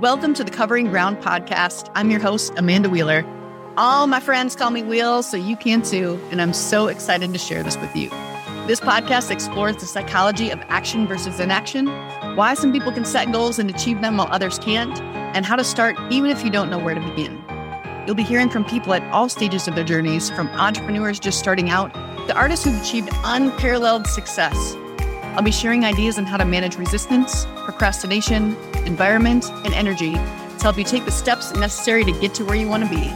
Welcome 0.00 0.32
to 0.32 0.44
the 0.44 0.50
Covering 0.50 0.86
Ground 0.86 1.18
podcast. 1.18 1.90
I'm 1.94 2.10
your 2.10 2.20
host, 2.20 2.54
Amanda 2.56 2.88
Wheeler. 2.88 3.22
All 3.76 4.06
my 4.06 4.18
friends 4.18 4.56
call 4.56 4.70
me 4.70 4.82
Wheels, 4.82 5.30
so 5.30 5.36
you 5.36 5.56
can 5.56 5.82
too, 5.82 6.18
and 6.30 6.40
I'm 6.40 6.54
so 6.54 6.86
excited 6.86 7.30
to 7.34 7.38
share 7.38 7.62
this 7.62 7.76
with 7.76 7.94
you. 7.94 8.08
This 8.66 8.80
podcast 8.80 9.30
explores 9.30 9.76
the 9.76 9.84
psychology 9.84 10.48
of 10.48 10.58
action 10.68 11.06
versus 11.06 11.38
inaction, 11.38 11.86
why 12.34 12.54
some 12.54 12.72
people 12.72 12.92
can 12.92 13.04
set 13.04 13.30
goals 13.30 13.58
and 13.58 13.68
achieve 13.68 14.00
them 14.00 14.16
while 14.16 14.28
others 14.30 14.58
can't, 14.58 14.98
and 15.36 15.44
how 15.44 15.54
to 15.54 15.64
start 15.64 15.98
even 16.10 16.30
if 16.30 16.42
you 16.42 16.50
don't 16.50 16.70
know 16.70 16.78
where 16.78 16.94
to 16.94 17.00
begin. 17.02 17.38
You'll 18.06 18.16
be 18.16 18.22
hearing 18.22 18.48
from 18.48 18.64
people 18.64 18.94
at 18.94 19.02
all 19.12 19.28
stages 19.28 19.68
of 19.68 19.74
their 19.74 19.84
journeys, 19.84 20.30
from 20.30 20.48
entrepreneurs 20.48 21.20
just 21.20 21.38
starting 21.38 21.68
out 21.68 21.92
to 22.26 22.34
artists 22.34 22.64
who've 22.64 22.80
achieved 22.80 23.10
unparalleled 23.22 24.06
success. 24.06 24.74
I'll 25.36 25.42
be 25.42 25.52
sharing 25.52 25.84
ideas 25.84 26.18
on 26.18 26.26
how 26.26 26.36
to 26.36 26.44
manage 26.44 26.76
resistance, 26.76 27.46
procrastination, 27.64 28.56
environment, 28.84 29.50
and 29.64 29.72
energy 29.74 30.12
to 30.12 30.58
help 30.60 30.76
you 30.76 30.84
take 30.84 31.04
the 31.04 31.10
steps 31.10 31.54
necessary 31.54 32.04
to 32.04 32.12
get 32.20 32.34
to 32.34 32.44
where 32.44 32.56
you 32.56 32.68
want 32.68 32.82
to 32.84 32.90
be. 32.90 33.10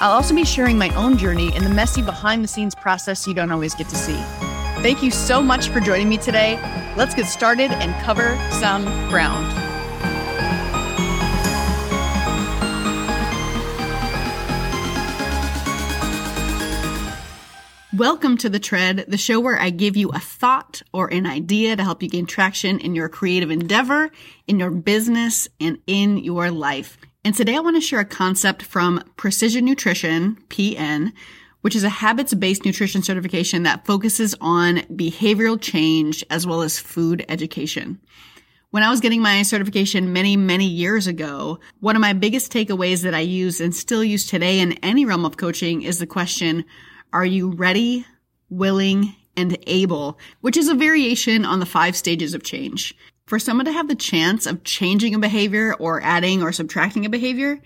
I'll 0.00 0.12
also 0.12 0.34
be 0.34 0.44
sharing 0.44 0.78
my 0.78 0.88
own 0.94 1.18
journey 1.18 1.52
and 1.54 1.64
the 1.64 1.70
messy 1.70 2.00
behind 2.00 2.42
the 2.42 2.48
scenes 2.48 2.74
process 2.74 3.26
you 3.26 3.34
don't 3.34 3.50
always 3.50 3.74
get 3.74 3.88
to 3.90 3.96
see. 3.96 4.16
Thank 4.82 5.02
you 5.02 5.10
so 5.10 5.42
much 5.42 5.68
for 5.68 5.80
joining 5.80 6.08
me 6.08 6.16
today. 6.16 6.58
Let's 6.96 7.14
get 7.14 7.26
started 7.26 7.70
and 7.70 7.94
cover 8.02 8.36
some 8.50 8.84
ground. 9.10 9.69
Welcome 17.96 18.36
to 18.36 18.48
The 18.48 18.60
Tread, 18.60 19.06
the 19.08 19.18
show 19.18 19.40
where 19.40 19.60
I 19.60 19.70
give 19.70 19.96
you 19.96 20.10
a 20.10 20.20
thought 20.20 20.80
or 20.92 21.08
an 21.08 21.26
idea 21.26 21.74
to 21.74 21.82
help 21.82 22.04
you 22.04 22.08
gain 22.08 22.24
traction 22.24 22.78
in 22.78 22.94
your 22.94 23.08
creative 23.08 23.50
endeavor, 23.50 24.12
in 24.46 24.60
your 24.60 24.70
business, 24.70 25.48
and 25.58 25.76
in 25.88 26.18
your 26.18 26.52
life. 26.52 26.98
And 27.24 27.34
today 27.34 27.56
I 27.56 27.60
want 27.60 27.74
to 27.74 27.80
share 27.80 27.98
a 27.98 28.04
concept 28.04 28.62
from 28.62 29.02
Precision 29.16 29.64
Nutrition, 29.64 30.36
PN, 30.50 31.12
which 31.62 31.74
is 31.74 31.82
a 31.82 31.88
habits 31.88 32.32
based 32.32 32.64
nutrition 32.64 33.02
certification 33.02 33.64
that 33.64 33.84
focuses 33.84 34.36
on 34.40 34.76
behavioral 34.82 35.60
change 35.60 36.24
as 36.30 36.46
well 36.46 36.62
as 36.62 36.78
food 36.78 37.24
education. 37.28 38.00
When 38.70 38.84
I 38.84 38.90
was 38.90 39.00
getting 39.00 39.20
my 39.20 39.42
certification 39.42 40.12
many, 40.12 40.36
many 40.36 40.66
years 40.66 41.08
ago, 41.08 41.58
one 41.80 41.96
of 41.96 42.00
my 42.00 42.12
biggest 42.12 42.52
takeaways 42.52 43.02
that 43.02 43.16
I 43.16 43.20
use 43.20 43.60
and 43.60 43.74
still 43.74 44.04
use 44.04 44.28
today 44.28 44.60
in 44.60 44.74
any 44.74 45.04
realm 45.04 45.24
of 45.24 45.36
coaching 45.36 45.82
is 45.82 45.98
the 45.98 46.06
question, 46.06 46.64
are 47.12 47.24
you 47.24 47.50
ready, 47.50 48.06
willing, 48.48 49.14
and 49.36 49.56
able? 49.66 50.18
Which 50.40 50.56
is 50.56 50.68
a 50.68 50.74
variation 50.74 51.44
on 51.44 51.60
the 51.60 51.66
five 51.66 51.96
stages 51.96 52.34
of 52.34 52.42
change. 52.42 52.94
For 53.26 53.38
someone 53.38 53.66
to 53.66 53.72
have 53.72 53.88
the 53.88 53.94
chance 53.94 54.46
of 54.46 54.64
changing 54.64 55.14
a 55.14 55.18
behavior 55.18 55.74
or 55.74 56.02
adding 56.02 56.42
or 56.42 56.52
subtracting 56.52 57.06
a 57.06 57.10
behavior, 57.10 57.60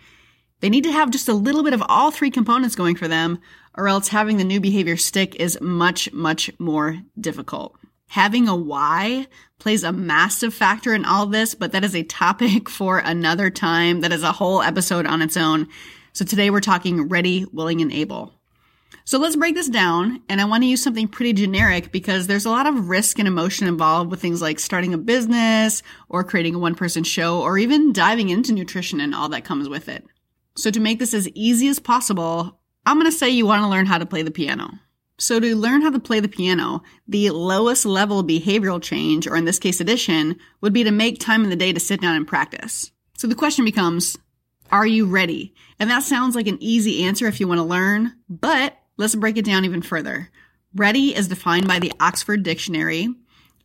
they 0.61 0.69
need 0.69 0.84
to 0.84 0.92
have 0.92 1.11
just 1.11 1.28
a 1.28 1.34
little 1.34 1.62
bit 1.62 1.75
of 1.75 1.83
all 1.89 2.11
three 2.11 2.31
components 2.31 2.77
going 2.77 2.97
for 2.97 3.09
them, 3.09 3.39
or 3.77 3.89
else 3.89 4.09
having 4.09 4.36
the 4.36 4.45
new 4.45 4.61
behavior 4.61 4.97
stick 4.97 5.34
is 5.36 5.61
much, 5.61 6.12
much 6.12 6.51
more 6.58 6.98
difficult. 7.19 7.77
Having 8.08 8.48
a 8.48 8.55
why 8.55 9.27
plays 9.58 9.84
a 9.84 9.92
massive 9.92 10.55
factor 10.55 10.95
in 10.95 11.05
all 11.05 11.27
this, 11.27 11.55
but 11.55 11.73
that 11.73 11.84
is 11.84 11.95
a 11.95 12.03
topic 12.03 12.69
for 12.70 12.98
another 12.98 13.51
time. 13.51 14.01
That 14.01 14.12
is 14.12 14.23
a 14.23 14.33
whole 14.33 14.62
episode 14.62 15.06
on 15.06 15.23
its 15.23 15.36
own. 15.36 15.69
So 16.12 16.25
today 16.25 16.51
we're 16.51 16.61
talking 16.61 17.08
ready, 17.08 17.45
willing, 17.53 17.81
and 17.81 17.92
able. 17.92 18.34
So 19.05 19.19
let's 19.19 19.37
break 19.37 19.55
this 19.55 19.69
down. 19.69 20.23
And 20.28 20.41
I 20.41 20.45
want 20.45 20.62
to 20.62 20.69
use 20.69 20.83
something 20.83 21.09
pretty 21.09 21.33
generic 21.33 21.92
because 21.92 22.27
there's 22.27 22.47
a 22.47 22.50
lot 22.50 22.67
of 22.67 22.89
risk 22.89 23.19
and 23.19 23.28
emotion 23.28 23.67
involved 23.67 24.11
with 24.11 24.20
things 24.20 24.41
like 24.42 24.59
starting 24.59 24.95
a 24.95 24.98
business 24.98 25.83
or 26.09 26.25
creating 26.25 26.55
a 26.55 26.59
one 26.59 26.75
person 26.75 27.05
show 27.05 27.42
or 27.42 27.59
even 27.59 27.92
diving 27.92 28.31
into 28.31 28.53
nutrition 28.53 29.01
and 29.01 29.14
all 29.14 29.29
that 29.30 29.45
comes 29.45 29.68
with 29.68 29.89
it. 29.89 30.05
So 30.57 30.70
to 30.70 30.80
make 30.80 30.98
this 30.98 31.14
as 31.14 31.29
easy 31.30 31.68
as 31.68 31.79
possible, 31.79 32.61
I'm 32.86 32.96
going 32.96 33.11
to 33.11 33.17
say 33.17 33.30
you 33.30 33.46
want 33.46 33.63
to 33.63 33.68
learn 33.68 33.86
how 33.86 33.98
to 33.98 34.07
play 34.07 34.23
the 34.23 34.30
piano. 34.30 34.70
So 35.18 35.39
to 35.39 35.57
learn 35.57 35.83
how 35.83 35.91
to 35.91 36.01
play 36.01 36.20
the 36.20 36.29
piano, 36.29 36.83
the 37.07 37.30
lowest 37.30 37.86
level 37.86 38.24
behavioral 38.24 38.83
change, 38.83 39.27
or 39.27 39.36
in 39.36 39.45
this 39.45 39.58
case 39.58 39.80
addition, 39.80 40.36
would 40.61 40.73
be 40.73 40.85
to 40.85 40.91
make 40.91 41.20
time 41.20 41.45
in 41.45 41.51
the 41.51 41.57
day 41.57 41.73
to 41.73 41.80
sit 41.80 42.01
down 42.01 42.17
and 42.17 42.27
practice. 42.27 42.91
So 43.17 43.29
the 43.29 43.36
question 43.36 43.64
becomes, 43.64 44.18
are 44.73 44.86
you 44.86 45.07
ready? 45.07 45.55
And 45.79 45.89
that 45.91 46.02
sounds 46.02 46.35
like 46.35 46.48
an 46.48 46.58
easy 46.61 47.05
answer 47.05 47.27
if 47.27 47.39
you 47.39 47.47
want 47.47 47.58
to 47.58 47.64
learn, 47.64 48.13
but 48.29 48.77
Let's 48.96 49.14
break 49.16 49.36
it 49.36 49.44
down 49.44 49.64
even 49.64 49.82
further. 49.82 50.30
Ready, 50.74 51.14
is 51.14 51.28
defined 51.28 51.66
by 51.66 51.78
the 51.78 51.92
Oxford 52.00 52.42
Dictionary, 52.42 53.08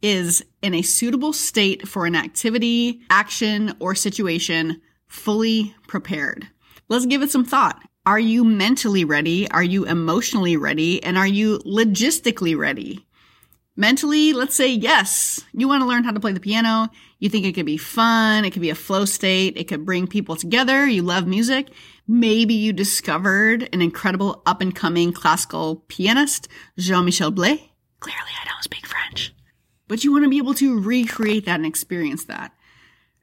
is 0.02 0.44
in 0.62 0.74
a 0.74 0.82
suitable 0.82 1.34
state 1.34 1.88
for 1.88 2.06
an 2.06 2.16
activity, 2.16 3.02
action, 3.10 3.76
or 3.80 3.94
situation, 3.94 4.82
fully 5.08 5.76
prepared. 5.88 6.48
Let's 6.88 7.06
give 7.06 7.22
it 7.22 7.32
some 7.32 7.46
thought. 7.46 7.82
Are 8.06 8.20
you 8.20 8.44
mentally 8.44 9.06
ready? 9.06 9.50
Are 9.52 9.64
you 9.64 9.86
emotionally 9.86 10.58
ready? 10.58 11.04
And 11.04 11.18
are 11.18 11.28
you 11.28 11.60
logistically 11.60 12.58
ready? 12.58 13.06
Mentally, 13.76 14.34
let's 14.34 14.56
say 14.56 14.68
yes. 14.68 15.40
You 15.54 15.68
want 15.68 15.84
to 15.84 15.88
learn 15.88 16.04
how 16.04 16.12
to 16.12 16.20
play 16.20 16.34
the 16.34 16.40
piano. 16.40 16.90
You 17.20 17.30
think 17.30 17.46
it 17.46 17.54
could 17.54 17.66
be 17.66 17.78
fun. 17.78 18.46
It 18.46 18.52
could 18.52 18.62
be 18.62 18.72
a 18.72 18.76
flow 18.76 19.06
state. 19.06 19.58
It 19.58 19.68
could 19.68 19.86
bring 19.86 20.08
people 20.08 20.36
together. 20.36 20.88
You 20.88 21.04
love 21.04 21.28
music. 21.28 21.70
Maybe 22.12 22.56
you 22.56 22.74
discovered 22.74 23.70
an 23.72 23.84
incredible 23.84 24.42
up 24.48 24.62
and 24.62 24.76
coming 24.76 25.14
classical 25.14 25.84
pianist, 25.90 26.48
Jean-Michel 26.76 27.32
Blais. 27.32 27.62
Clearly, 28.00 28.32
I 28.42 28.50
don't 28.50 28.64
speak 28.64 28.88
French. 28.88 29.32
But 29.88 30.04
you 30.04 30.12
want 30.12 30.24
to 30.24 30.30
be 30.30 30.40
able 30.40 30.56
to 30.56 30.82
recreate 30.82 31.46
that 31.46 31.58
and 31.58 31.68
experience 31.68 32.26
that. 32.26 32.52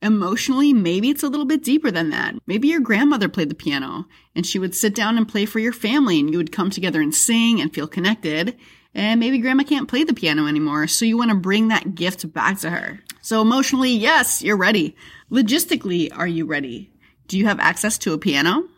Emotionally, 0.03 0.73
maybe 0.73 1.11
it's 1.11 1.25
a 1.25 1.29
little 1.29 1.47
bit 1.47 1.65
deeper 1.65 1.91
than 1.91 2.11
that. 2.11 2.37
Maybe 2.47 2.69
your 2.69 2.79
grandmother 2.79 3.29
played 3.29 3.49
the 3.49 3.57
piano 3.57 4.07
and 4.37 4.47
she 4.47 4.61
would 4.61 4.73
sit 4.73 4.95
down 4.95 5.17
and 5.17 5.27
play 5.27 5.47
for 5.47 5.59
your 5.59 5.73
family 5.73 6.21
and 6.21 6.31
you 6.31 6.37
would 6.37 6.53
come 6.53 6.71
together 6.71 7.01
and 7.01 7.13
sing 7.13 7.61
and 7.61 7.75
feel 7.75 7.89
connected. 7.89 8.57
And 8.95 9.19
maybe 9.19 9.39
grandma 9.39 9.65
can't 9.65 9.89
play 9.89 10.05
the 10.05 10.15
piano 10.15 10.47
anymore, 10.47 10.87
so 10.87 11.05
you 11.05 11.19
want 11.19 11.33
to 11.33 11.37
bring 11.37 11.67
that 11.69 11.97
gift 11.97 12.33
back 12.33 12.61
to 12.61 12.71
her. 12.71 13.01
So 13.21 13.43
emotionally, 13.43 13.91
yes, 13.91 14.43
you're 14.43 14.57
ready. 14.57 14.95
Logistically, 15.29 16.17
are 16.17 16.29
you 16.29 16.47
ready? 16.47 16.93
Do 17.27 17.37
you 17.37 17.47
have 17.47 17.59
access 17.59 17.99
to 17.99 18.13
a 18.13 18.19
piano? 18.19 18.69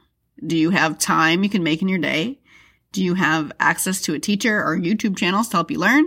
Do 0.47 0.57
you 0.57 0.71
have 0.71 0.99
time 0.99 1.43
you 1.43 1.51
can 1.51 1.63
make 1.63 1.83
in 1.83 1.89
your 1.89 1.99
day? 1.99 2.39
Do 2.93 3.03
you 3.03 3.15
have 3.15 3.53
access 3.61 4.01
to 4.03 4.15
a 4.15 4.19
teacher 4.19 4.63
or 4.63 4.79
YouTube 4.79 5.17
channels 5.17 5.49
to 5.49 5.57
help 5.57 5.71
you 5.71 5.79
learn? 5.79 6.07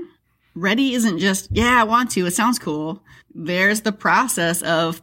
Ready 0.56 0.94
isn't 0.94 1.20
just, 1.20 1.50
yeah, 1.52 1.80
I 1.80 1.84
want 1.84 2.12
to. 2.12 2.26
It 2.26 2.34
sounds 2.34 2.60
cool. 2.60 3.04
There's 3.34 3.82
the 3.82 3.92
process 3.92 4.62
of 4.62 5.02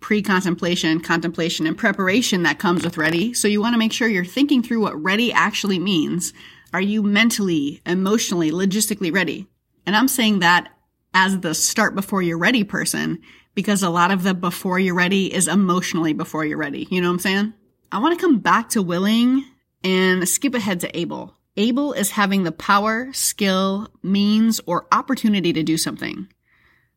pre-contemplation, 0.00 1.00
contemplation, 1.00 1.66
and 1.66 1.76
preparation 1.76 2.44
that 2.44 2.58
comes 2.58 2.84
with 2.84 2.96
ready. 2.96 3.34
So 3.34 3.48
you 3.48 3.60
want 3.60 3.74
to 3.74 3.78
make 3.78 3.92
sure 3.92 4.08
you're 4.08 4.24
thinking 4.24 4.62
through 4.62 4.80
what 4.80 5.00
ready 5.02 5.32
actually 5.32 5.78
means. 5.78 6.32
Are 6.72 6.80
you 6.80 7.02
mentally, 7.02 7.82
emotionally, 7.84 8.50
logistically 8.50 9.12
ready? 9.12 9.46
And 9.86 9.96
I'm 9.96 10.08
saying 10.08 10.40
that 10.40 10.68
as 11.14 11.40
the 11.40 11.54
start 11.54 11.94
before 11.94 12.22
you're 12.22 12.38
ready 12.38 12.64
person 12.64 13.20
because 13.54 13.82
a 13.82 13.90
lot 13.90 14.10
of 14.10 14.22
the 14.22 14.34
before 14.34 14.78
you're 14.78 14.94
ready 14.94 15.32
is 15.32 15.48
emotionally 15.48 16.12
before 16.12 16.44
you're 16.44 16.58
ready. 16.58 16.86
You 16.90 17.00
know 17.00 17.08
what 17.08 17.14
I'm 17.14 17.18
saying? 17.18 17.54
I 17.90 17.98
want 17.98 18.18
to 18.18 18.20
come 18.20 18.38
back 18.38 18.68
to 18.70 18.82
willing 18.82 19.44
and 19.82 20.28
skip 20.28 20.54
ahead 20.54 20.80
to 20.80 20.98
able. 20.98 21.34
Able 21.56 21.92
is 21.92 22.10
having 22.10 22.44
the 22.44 22.52
power, 22.52 23.08
skill, 23.12 23.88
means, 24.02 24.60
or 24.66 24.86
opportunity 24.92 25.52
to 25.52 25.62
do 25.62 25.76
something. 25.76 26.28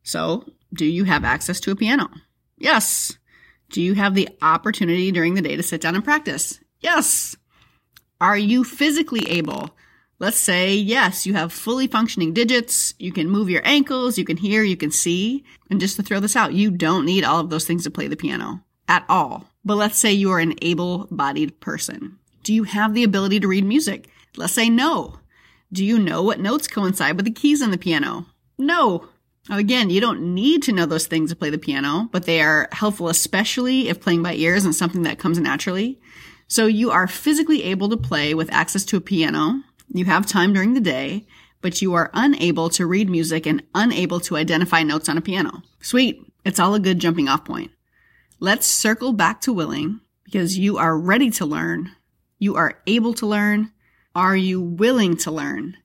So, 0.04 0.46
do 0.74 0.86
you 0.86 1.06
have 1.06 1.24
access 1.24 1.60
to 1.62 1.72
a 1.72 1.76
piano? 1.76 2.10
Yes. 2.58 3.18
Do 3.70 3.82
you 3.82 3.96
have 3.96 4.16
the 4.16 4.30
opportunity 4.42 5.12
during 5.12 5.34
the 5.34 5.42
day 5.42 5.56
to 5.56 5.64
sit 5.64 5.82
down 5.82 5.96
and 5.96 6.04
practice? 6.04 6.60
Yes. 6.80 7.36
Are 8.20 8.38
you 8.38 8.64
physically 8.64 9.28
able? 9.30 9.72
Let's 10.20 10.38
say, 10.38 10.76
yes, 10.76 11.26
you 11.26 11.34
have 11.34 11.52
fully 11.52 11.88
functioning 11.88 12.34
digits. 12.34 12.94
You 13.00 13.12
can 13.12 13.30
move 13.30 13.50
your 13.50 13.66
ankles. 13.66 14.20
You 14.20 14.26
can 14.26 14.38
hear, 14.38 14.62
you 14.62 14.78
can 14.78 14.92
see. 14.92 15.44
And 15.70 15.80
just 15.80 15.96
to 15.96 16.04
throw 16.04 16.20
this 16.20 16.36
out, 16.36 16.54
you 16.54 16.70
don't 16.70 17.06
need 17.06 17.24
all 17.24 17.40
of 17.40 17.50
those 17.50 17.66
things 17.66 17.86
to 17.86 17.90
play 17.90 18.08
the 18.08 18.16
piano 18.16 18.64
at 18.88 19.06
all. 19.10 19.51
But 19.64 19.76
let's 19.76 19.98
say 19.98 20.12
you 20.12 20.32
are 20.32 20.40
an 20.40 20.56
able 20.62 21.08
bodied 21.12 21.60
person. 21.60 22.18
Do 22.44 22.54
you 22.54 22.64
have 22.64 22.94
the 22.94 23.04
ability 23.04 23.40
to 23.40 23.48
read 23.48 23.64
music? 23.64 24.10
Let's 24.36 24.54
say 24.54 24.70
no. 24.70 25.20
Do 25.72 25.86
you 25.86 26.00
know 26.00 26.24
what 26.24 26.40
notes 26.40 26.68
coincide 26.68 27.16
with 27.16 27.26
the 27.26 27.32
keys 27.32 27.62
on 27.62 27.72
the 27.72 27.78
piano? 27.78 28.26
No. 28.58 29.08
Again, 29.50 29.90
you 29.90 30.02
don't 30.02 30.34
need 30.34 30.64
to 30.64 30.72
know 30.72 30.86
those 30.86 31.08
things 31.08 31.30
to 31.30 31.36
play 31.36 31.50
the 31.50 31.58
piano, 31.58 32.10
but 32.12 32.26
they 32.26 32.42
are 32.42 32.68
helpful, 32.72 33.10
especially 33.10 33.90
if 33.90 34.02
playing 34.02 34.24
by 34.24 34.34
ear 34.34 34.56
isn't 34.56 34.74
something 34.74 35.04
that 35.04 35.20
comes 35.20 35.40
naturally. 35.40 36.00
So 36.48 36.66
you 36.66 36.92
are 36.92 37.08
physically 37.08 37.64
able 37.64 37.90
to 37.90 37.98
play 37.98 38.34
with 38.34 38.52
access 38.52 38.84
to 38.86 38.98
a 38.98 39.02
piano. 39.02 39.62
You 39.94 40.06
have 40.06 40.26
time 40.26 40.54
during 40.54 40.74
the 40.74 40.82
day, 40.82 41.26
but 41.62 41.82
you 41.82 41.94
are 41.94 42.12
unable 42.14 42.70
to 42.72 42.86
read 42.86 43.10
music 43.10 43.46
and 43.46 43.64
unable 43.74 44.20
to 44.22 44.38
identify 44.38 44.84
notes 44.84 45.10
on 45.10 45.18
a 45.18 45.22
piano. 45.22 45.62
Sweet. 45.82 46.22
It's 46.44 46.60
all 46.60 46.74
a 46.74 46.80
good 46.80 47.00
jumping 47.00 47.28
off 47.30 47.46
point. 47.46 47.72
Let's 48.44 48.66
circle 48.66 49.14
back 49.14 49.42
to 49.42 49.54
willing 49.54 50.02
because 50.24 50.58
you 50.58 50.80
are 50.80 50.98
ready 50.98 51.30
to 51.30 51.46
learn. 51.46 51.92
You 52.40 52.56
are 52.56 52.82
able 52.88 53.14
to 53.14 53.28
learn. 53.28 53.72
Are 54.16 54.36
you 54.36 54.60
willing 54.60 55.16
to 55.18 55.30
learn? 55.30 55.78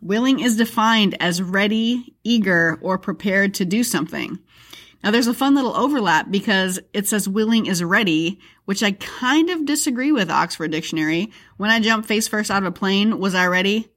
Willing 0.00 0.40
is 0.40 0.56
defined 0.56 1.14
as 1.20 1.42
ready, 1.42 2.16
eager, 2.24 2.78
or 2.80 2.96
prepared 2.96 3.52
to 3.54 3.66
do 3.66 3.84
something. 3.84 4.38
Now 5.02 5.10
there's 5.10 5.26
a 5.26 5.34
fun 5.34 5.54
little 5.54 5.76
overlap 5.76 6.30
because 6.30 6.80
it 6.94 7.06
says 7.06 7.28
willing 7.28 7.66
is 7.66 7.84
ready, 7.84 8.40
which 8.64 8.82
I 8.82 8.92
kind 8.92 9.50
of 9.50 9.66
disagree 9.66 10.10
with 10.10 10.30
Oxford 10.30 10.70
Dictionary. 10.70 11.32
When 11.58 11.68
I 11.68 11.80
jumped 11.80 12.08
face 12.08 12.28
first 12.28 12.50
out 12.50 12.62
of 12.62 12.66
a 12.66 12.72
plane, 12.72 13.18
was 13.18 13.34
I 13.34 13.48
ready? 13.48 13.90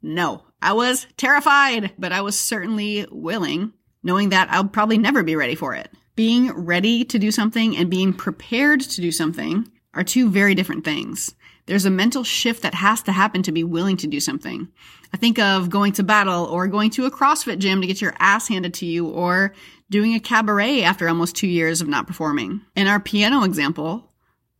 No. 0.00 0.44
I 0.62 0.74
was 0.74 1.08
terrified, 1.16 1.92
but 1.98 2.12
I 2.12 2.20
was 2.20 2.38
certainly 2.38 3.04
willing, 3.10 3.72
knowing 4.04 4.28
that 4.28 4.48
I'll 4.52 4.68
probably 4.68 4.98
never 4.98 5.24
be 5.24 5.34
ready 5.34 5.56
for 5.56 5.74
it. 5.74 5.90
Being 6.14 6.52
ready 6.52 7.04
to 7.06 7.18
do 7.18 7.30
something 7.30 7.74
and 7.74 7.88
being 7.88 8.12
prepared 8.12 8.82
to 8.82 9.00
do 9.00 9.10
something 9.10 9.70
are 9.94 10.04
two 10.04 10.28
very 10.28 10.54
different 10.54 10.84
things. 10.84 11.34
There's 11.64 11.86
a 11.86 11.90
mental 11.90 12.22
shift 12.22 12.62
that 12.62 12.74
has 12.74 13.00
to 13.04 13.12
happen 13.12 13.42
to 13.44 13.52
be 13.52 13.64
willing 13.64 13.96
to 13.98 14.06
do 14.06 14.20
something. 14.20 14.68
I 15.14 15.16
think 15.16 15.38
of 15.38 15.70
going 15.70 15.92
to 15.92 16.02
battle 16.02 16.44
or 16.44 16.66
going 16.66 16.90
to 16.90 17.06
a 17.06 17.10
CrossFit 17.10 17.60
gym 17.60 17.80
to 17.80 17.86
get 17.86 18.02
your 18.02 18.12
ass 18.18 18.48
handed 18.48 18.74
to 18.74 18.86
you 18.86 19.08
or 19.08 19.54
doing 19.88 20.14
a 20.14 20.20
cabaret 20.20 20.82
after 20.82 21.08
almost 21.08 21.34
two 21.34 21.46
years 21.46 21.80
of 21.80 21.88
not 21.88 22.06
performing. 22.06 22.60
In 22.76 22.88
our 22.88 23.00
piano 23.00 23.44
example, 23.44 24.12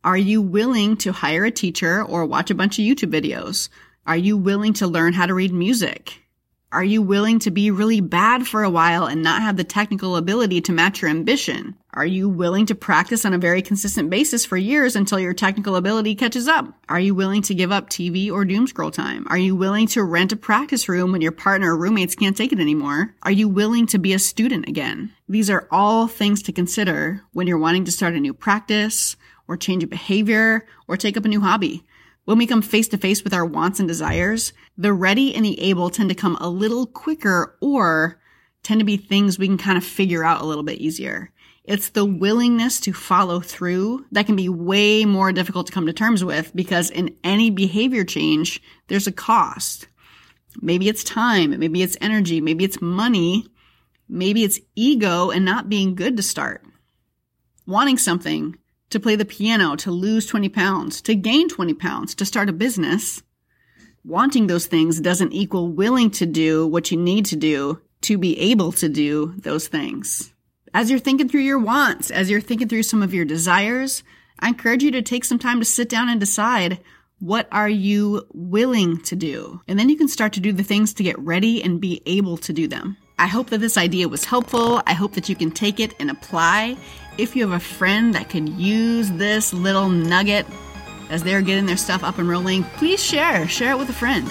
are 0.03 0.17
you 0.17 0.41
willing 0.41 0.97
to 0.97 1.11
hire 1.11 1.45
a 1.45 1.51
teacher 1.51 2.03
or 2.03 2.25
watch 2.25 2.49
a 2.49 2.55
bunch 2.55 2.79
of 2.79 2.85
YouTube 2.85 3.11
videos? 3.11 3.69
Are 4.07 4.17
you 4.17 4.37
willing 4.37 4.73
to 4.73 4.87
learn 4.87 5.13
how 5.13 5.27
to 5.27 5.35
read 5.35 5.53
music? 5.53 6.22
Are 6.73 6.83
you 6.83 7.03
willing 7.03 7.37
to 7.39 7.51
be 7.51 7.69
really 7.69 8.01
bad 8.01 8.47
for 8.47 8.63
a 8.63 8.69
while 8.69 9.05
and 9.05 9.21
not 9.21 9.43
have 9.43 9.57
the 9.57 9.63
technical 9.63 10.17
ability 10.17 10.59
to 10.61 10.71
match 10.71 11.03
your 11.03 11.11
ambition? 11.11 11.75
Are 11.93 12.05
you 12.05 12.27
willing 12.27 12.65
to 12.65 12.73
practice 12.73 13.25
on 13.25 13.33
a 13.33 13.37
very 13.37 13.61
consistent 13.61 14.09
basis 14.09 14.43
for 14.43 14.57
years 14.57 14.95
until 14.95 15.19
your 15.19 15.35
technical 15.35 15.75
ability 15.75 16.15
catches 16.15 16.47
up? 16.47 16.65
Are 16.89 16.99
you 16.99 17.13
willing 17.13 17.43
to 17.43 17.53
give 17.53 17.71
up 17.71 17.91
TV 17.91 18.31
or 18.31 18.43
doom 18.43 18.65
scroll 18.65 18.89
time? 18.89 19.27
Are 19.29 19.37
you 19.37 19.55
willing 19.55 19.85
to 19.89 20.03
rent 20.03 20.31
a 20.31 20.35
practice 20.35 20.89
room 20.89 21.11
when 21.11 21.21
your 21.21 21.31
partner 21.31 21.75
or 21.75 21.77
roommates 21.77 22.15
can't 22.15 22.35
take 22.35 22.51
it 22.51 22.59
anymore? 22.59 23.13
Are 23.21 23.31
you 23.31 23.47
willing 23.47 23.85
to 23.87 23.99
be 23.99 24.13
a 24.13 24.17
student 24.17 24.67
again? 24.67 25.13
These 25.29 25.51
are 25.51 25.67
all 25.69 26.07
things 26.07 26.41
to 26.41 26.51
consider 26.51 27.21
when 27.33 27.45
you're 27.45 27.59
wanting 27.59 27.85
to 27.85 27.91
start 27.91 28.15
a 28.15 28.19
new 28.19 28.33
practice 28.33 29.15
or 29.47 29.57
change 29.57 29.83
a 29.83 29.87
behavior 29.87 30.65
or 30.87 30.97
take 30.97 31.17
up 31.17 31.25
a 31.25 31.27
new 31.27 31.41
hobby. 31.41 31.85
When 32.25 32.37
we 32.37 32.47
come 32.47 32.61
face 32.61 32.87
to 32.89 32.97
face 32.97 33.23
with 33.23 33.33
our 33.33 33.45
wants 33.45 33.79
and 33.79 33.87
desires, 33.87 34.53
the 34.77 34.93
ready 34.93 35.35
and 35.35 35.43
the 35.43 35.59
able 35.59 35.89
tend 35.89 36.09
to 36.09 36.15
come 36.15 36.37
a 36.39 36.49
little 36.49 36.85
quicker 36.85 37.57
or 37.59 38.21
tend 38.63 38.79
to 38.79 38.85
be 38.85 38.95
things 38.95 39.37
we 39.37 39.47
can 39.47 39.57
kind 39.57 39.77
of 39.77 39.83
figure 39.83 40.23
out 40.23 40.41
a 40.41 40.45
little 40.45 40.63
bit 40.63 40.79
easier. 40.79 41.31
It's 41.65 41.89
the 41.89 42.05
willingness 42.05 42.79
to 42.81 42.93
follow 42.93 43.41
through 43.41 44.05
that 44.11 44.25
can 44.25 44.37
be 44.37 44.47
way 44.47 45.03
more 45.03 45.33
difficult 45.33 45.67
to 45.67 45.73
come 45.73 45.85
to 45.85 45.93
terms 45.93 46.23
with 46.23 46.55
because 46.55 46.89
in 46.89 47.15
any 47.25 47.49
behavior 47.49 48.05
change, 48.05 48.61
there's 48.87 49.07
a 49.07 49.11
cost. 49.11 49.87
Maybe 50.61 50.87
it's 50.87 51.03
time, 51.03 51.57
maybe 51.59 51.81
it's 51.81 51.97
energy, 51.99 52.39
maybe 52.39 52.63
it's 52.63 52.81
money, 52.81 53.47
maybe 54.07 54.43
it's 54.43 54.59
ego 54.75 55.29
and 55.29 55.43
not 55.43 55.69
being 55.69 55.95
good 55.95 56.15
to 56.17 56.23
start. 56.23 56.63
Wanting 57.65 57.97
something 57.97 58.57
to 58.93 58.99
play 58.99 59.15
the 59.15 59.25
piano, 59.25 59.75
to 59.75 59.91
lose 59.91 60.25
20 60.25 60.49
pounds, 60.49 61.01
to 61.01 61.15
gain 61.15 61.49
20 61.49 61.73
pounds, 61.73 62.15
to 62.15 62.25
start 62.25 62.47
a 62.47 62.53
business. 62.53 63.21
Wanting 64.05 64.47
those 64.47 64.67
things 64.67 65.01
doesn't 65.01 65.33
equal 65.33 65.67
willing 65.69 66.11
to 66.11 66.25
do 66.25 66.65
what 66.67 66.91
you 66.91 66.97
need 66.97 67.25
to 67.27 67.35
do 67.35 67.81
to 68.01 68.17
be 68.17 68.39
able 68.39 68.71
to 68.73 68.89
do 68.89 69.33
those 69.37 69.67
things. 69.67 70.33
As 70.73 70.89
you're 70.89 70.99
thinking 70.99 71.27
through 71.27 71.41
your 71.41 71.59
wants, 71.59 72.11
as 72.11 72.29
you're 72.29 72.41
thinking 72.41 72.67
through 72.67 72.83
some 72.83 73.01
of 73.01 73.13
your 73.13 73.25
desires, 73.25 74.03
I 74.39 74.49
encourage 74.49 74.83
you 74.83 74.91
to 74.91 75.01
take 75.01 75.25
some 75.25 75.39
time 75.39 75.59
to 75.59 75.65
sit 75.65 75.89
down 75.89 76.09
and 76.09 76.19
decide 76.19 76.79
what 77.19 77.47
are 77.51 77.69
you 77.69 78.27
willing 78.33 79.01
to 79.03 79.15
do? 79.15 79.61
And 79.67 79.79
then 79.79 79.89
you 79.89 79.97
can 79.97 80.07
start 80.07 80.33
to 80.33 80.39
do 80.39 80.51
the 80.51 80.63
things 80.63 80.93
to 80.95 81.03
get 81.03 81.17
ready 81.17 81.63
and 81.63 81.81
be 81.81 82.01
able 82.05 82.37
to 82.37 82.53
do 82.53 82.67
them. 82.67 82.97
I 83.19 83.27
hope 83.27 83.49
that 83.51 83.59
this 83.59 83.77
idea 83.77 84.09
was 84.09 84.25
helpful. 84.25 84.81
I 84.87 84.93
hope 84.93 85.13
that 85.13 85.29
you 85.29 85.35
can 85.35 85.51
take 85.51 85.79
it 85.79 85.93
and 85.99 86.09
apply. 86.09 86.77
If 87.17 87.35
you 87.35 87.47
have 87.47 87.55
a 87.55 87.63
friend 87.63 88.13
that 88.15 88.29
could 88.29 88.49
use 88.49 89.11
this 89.11 89.53
little 89.53 89.87
nugget 89.89 90.45
as 91.09 91.23
they're 91.23 91.41
getting 91.41 91.65
their 91.65 91.77
stuff 91.77 92.03
up 92.03 92.17
and 92.17 92.27
rolling, 92.27 92.63
please 92.63 93.03
share. 93.03 93.47
Share 93.47 93.71
it 93.71 93.77
with 93.77 93.89
a 93.89 93.93
friend. 93.93 94.29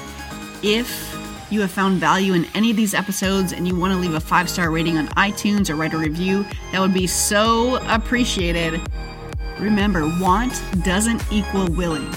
If 0.62 1.12
you 1.50 1.60
have 1.60 1.70
found 1.70 1.98
value 1.98 2.32
in 2.32 2.46
any 2.54 2.70
of 2.70 2.76
these 2.76 2.94
episodes 2.94 3.52
and 3.52 3.68
you 3.68 3.76
want 3.76 3.92
to 3.92 3.98
leave 3.98 4.14
a 4.14 4.20
five 4.20 4.48
star 4.48 4.70
rating 4.70 4.96
on 4.96 5.06
iTunes 5.08 5.70
or 5.70 5.76
write 5.76 5.92
a 5.92 5.98
review, 5.98 6.44
that 6.72 6.80
would 6.80 6.94
be 6.94 7.06
so 7.06 7.76
appreciated. 7.86 8.80
Remember, 9.58 10.08
want 10.18 10.60
doesn't 10.82 11.22
equal 11.30 11.68
willing. 11.68 12.10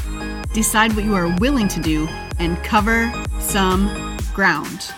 Decide 0.53 0.95
what 0.95 1.03
you 1.06 1.13
are 1.13 1.27
willing 1.38 1.68
to 1.68 1.81
do 1.81 2.07
and 2.39 2.57
cover 2.63 3.11
some 3.39 4.18
ground. 4.33 4.94